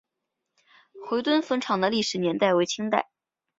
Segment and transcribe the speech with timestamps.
[1.05, 3.07] 回教坟场的历史年代为清代。